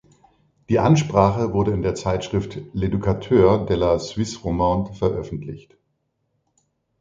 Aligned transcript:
Die 0.67 0.79
Ansprache 0.79 1.53
wurde 1.53 1.73
in 1.73 1.83
der 1.83 1.93
Zeitschrift 1.93 2.55
"L’Educateur 2.73 3.63
de 3.67 3.77
la 3.77 3.99
Suisse 3.99 4.39
Romande" 4.39 4.93
veröffentlicht. 4.93 5.77